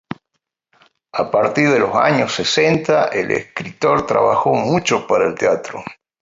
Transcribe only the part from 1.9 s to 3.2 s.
años sesenta